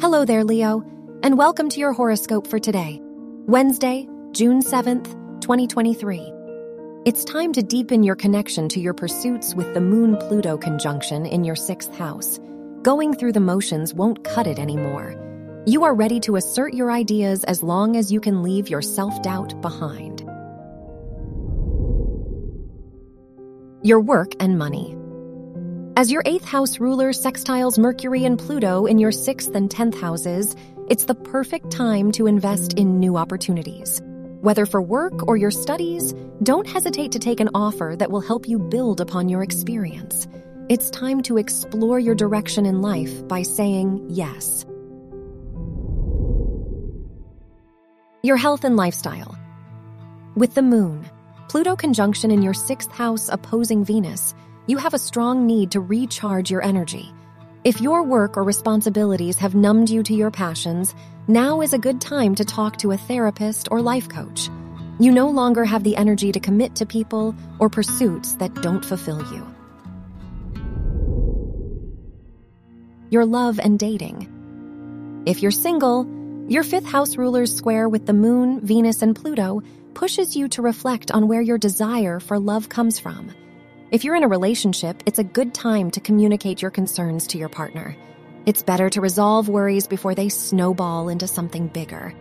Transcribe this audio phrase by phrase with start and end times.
[0.00, 0.84] Hello there, Leo,
[1.24, 3.00] and welcome to your horoscope for today,
[3.48, 5.06] Wednesday, June 7th,
[5.40, 6.32] 2023.
[7.04, 11.42] It's time to deepen your connection to your pursuits with the Moon Pluto conjunction in
[11.42, 12.38] your sixth house.
[12.82, 15.16] Going through the motions won't cut it anymore.
[15.66, 19.20] You are ready to assert your ideas as long as you can leave your self
[19.22, 20.20] doubt behind.
[23.82, 24.94] Your work and money.
[25.98, 30.54] As your eighth house ruler sextiles Mercury and Pluto in your sixth and tenth houses,
[30.88, 34.00] it's the perfect time to invest in new opportunities.
[34.40, 38.46] Whether for work or your studies, don't hesitate to take an offer that will help
[38.46, 40.28] you build upon your experience.
[40.68, 44.64] It's time to explore your direction in life by saying yes.
[48.22, 49.36] Your health and lifestyle.
[50.36, 51.10] With the moon,
[51.48, 54.34] Pluto conjunction in your sixth house opposing Venus,
[54.68, 57.10] you have a strong need to recharge your energy.
[57.64, 60.94] If your work or responsibilities have numbed you to your passions,
[61.26, 64.50] now is a good time to talk to a therapist or life coach.
[65.00, 69.20] You no longer have the energy to commit to people or pursuits that don't fulfill
[69.32, 69.46] you.
[73.08, 75.24] Your love and dating.
[75.24, 76.06] If you're single,
[76.46, 79.62] your fifth house ruler's square with the moon, Venus, and Pluto
[79.94, 83.32] pushes you to reflect on where your desire for love comes from.
[83.90, 87.48] If you're in a relationship, it's a good time to communicate your concerns to your
[87.48, 87.96] partner.
[88.44, 92.14] It's better to resolve worries before they snowball into something bigger.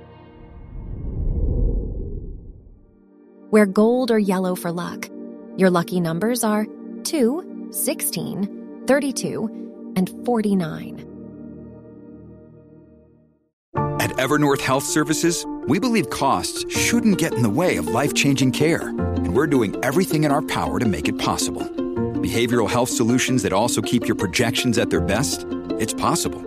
[3.51, 5.09] Wear gold or yellow for luck.
[5.57, 6.65] Your lucky numbers are
[7.03, 11.03] 2, 16, 32, and 49.
[13.99, 18.53] At Evernorth Health Services, we believe costs shouldn't get in the way of life changing
[18.53, 18.89] care,
[19.37, 21.61] we're doing everything in our power to make it possible.
[22.25, 25.45] Behavioral health solutions that also keep your projections at their best?
[25.79, 26.41] It's possible.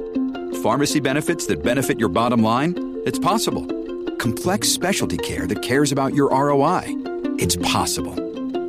[0.61, 2.75] Pharmacy benefits that benefit your bottom line?
[3.06, 3.65] It's possible.
[4.17, 6.83] Complex specialty care that cares about your ROI?
[7.39, 8.17] It's possible.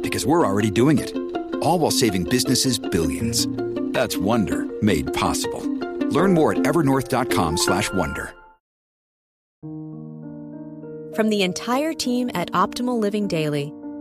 [0.02, 1.16] Because we're already doing it.
[1.64, 3.48] All while saving businesses billions.
[3.92, 5.64] That's Wonder made possible.
[6.10, 8.34] Learn more at evernorth.com/wonder.
[11.16, 13.74] From the entire team at Optimal Living Daily,